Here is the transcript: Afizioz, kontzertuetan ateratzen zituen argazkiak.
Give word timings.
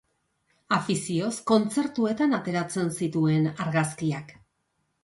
Afizioz, 0.77 1.29
kontzertuetan 1.51 2.35
ateratzen 2.39 2.91
zituen 2.99 3.51
argazkiak. 3.67 4.37